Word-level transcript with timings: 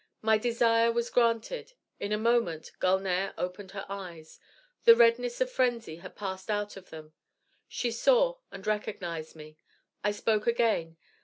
My 0.23 0.39
desire 0.39 0.91
was 0.91 1.11
granted. 1.11 1.73
In 1.99 2.11
a 2.11 2.17
moment 2.17 2.71
Gulnare 2.79 3.35
opened 3.37 3.69
her 3.73 3.85
eyes. 3.87 4.39
The 4.85 4.95
redness 4.95 5.39
of 5.41 5.51
frenzy 5.51 5.97
had 5.97 6.15
passed 6.15 6.49
out 6.49 6.75
of 6.75 6.89
them. 6.89 7.13
She 7.67 7.91
saw 7.91 8.39
and 8.51 8.65
recognized 8.65 9.35
me. 9.35 9.57
I 10.03 10.09
spoke 10.09 10.47
again. 10.47 10.97